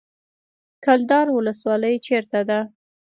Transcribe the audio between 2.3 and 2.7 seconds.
ده؟